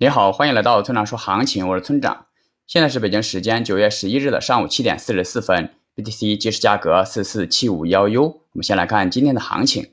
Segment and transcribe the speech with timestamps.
[0.00, 2.26] 你好，欢迎来到村长说行情，我是村长。
[2.68, 8.22] 现在是北京时间九月十一日的上午七点四十四分，BTC 即时价格四四七五幺 U。
[8.22, 9.90] 我们先来看今天的行情。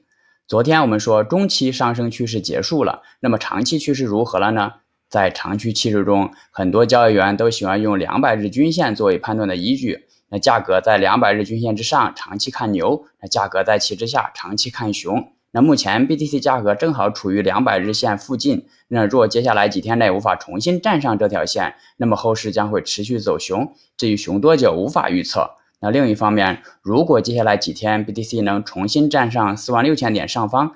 [0.48, 4.74] 昨天我们说中期上升趋势结束了，那么长期趋势如何了呢？
[5.10, 10.06] 在长期趋势中，很多交易员都喜欢用两百日均线作为判断的依据。
[10.30, 15.32] 那价格在两百日均线之上，长期看牛；那价格在其之下，长期看熊。
[15.56, 23.74] 那目前 BTC 价格正好处于两百日线附近，那若接下来几天内无法重新站上这条线，那么后市将会持续走熊。
[23.96, 25.52] 至于熊多久，无法预测。
[25.80, 30.74] 那另一方面，如果接下来几天 BTC 能重新站上四万六千点上方，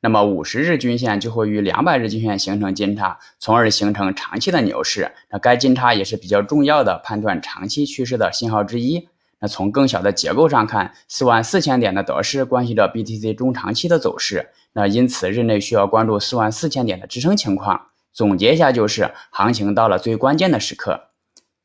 [0.00, 5.10] 那么五十日均线就会与两百日均线形成金叉，从而形成长期的牛市。
[5.32, 9.08] 那该金叉也是比较重要的判断长期趋势的信号之一。
[9.40, 14.50] 那从更小的结构上看，四万四千点的得失关系着 BTC 中长期的走势。
[14.72, 17.86] 那因此日内需要关注四万四千点的支撑情况。
[18.12, 21.10] 总结一下就是，行情到了最关键的时刻。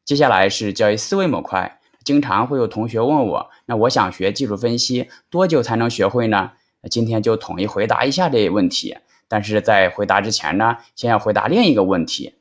[0.06, 1.80] 接下来是交易思维模块。
[2.04, 6.52] 经常会有同学问我，那我想学技术分析，多久才能学会呢？
[6.92, 8.98] 今天就统一回答一下这个问题。
[9.30, 12.36] 但是在回答之前呢，先要回答另一个问题。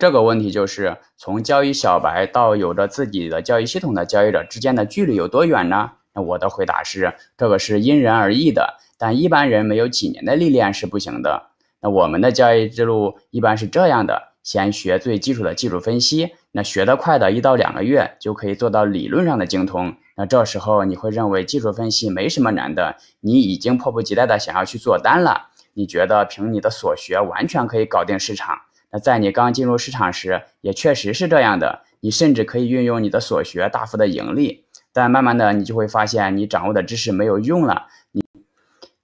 [0.00, 5.90] 这个问题就是从交易小白到有着自己的交易系统的交易者之间的距离有多远呢？
[6.14, 11.50] 那我的回答是，这个是因人而异的，但一般人没有几年的历练是不行的。
[11.82, 19.94] 那我们的交易之路一般是这样的：先学最基础的技术分析，那学得快的一到两个月就可以做到理论上的精通。
[20.16, 25.48] 那这时候你会认为技术分析没什么难的，你已经迫不及待的想要去做单了。
[25.74, 28.56] 你觉得凭你的所学完全可以搞定市场。
[28.92, 34.64] 那在你刚进入市场时，也确实是这样的，你甚至可以运用你的所学大幅的盈利。
[34.92, 38.24] 但慢慢的，你就会发现你掌握的知识没有用了，你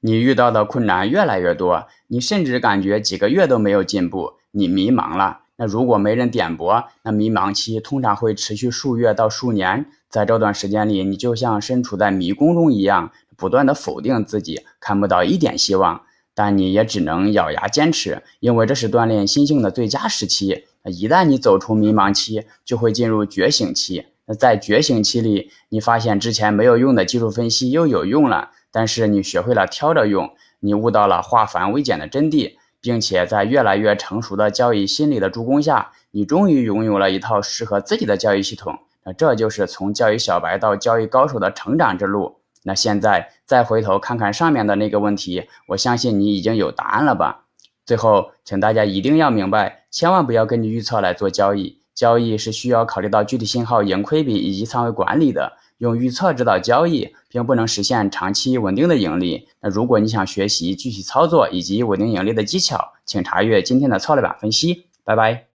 [0.00, 5.42] 你遇到的困难越来越多，你甚至感觉几个月都没有进步，你迷茫了。
[5.58, 16.02] 那如果没人点拨，那迷茫期通常会持续数月到数年，在这段时间里，你就像身处在迷宫中一样，不断的否定自己，看不到一点希望。
[16.36, 20.66] 但你也只能咬牙坚持，因为这是锻炼心性的最佳时期。
[20.84, 24.04] 一旦你走出迷茫期，就会进入觉醒期。
[24.26, 30.30] 那在觉醒期里，你发现之前没有用的技术分析又有用了，但是你学会了挑着用，
[30.60, 38.78] 你悟到了化繁为简的真谛，并且在越来越成熟的交易心理的助攻下，你终于拥有了一套适合自己的交易系统。
[39.04, 42.36] 那这就是从交易小白到交易高手的成长之路。
[42.66, 47.44] 那现在再回头看看上面的那个问题，我相信你已经有答案了吧？
[47.86, 55.52] 最后，请大家一定要明白，千万不要根据预测来做交易，交易是需要考虑到具体信号、盈亏比以及仓位管理的。
[55.78, 59.46] 用预测指导交易，并不能实现长期稳定的盈利。
[59.60, 64.86] 那如果你想学习具体操作以及稳定盈利的技巧，请查阅今天的策略版分析。
[65.04, 65.55] 拜拜。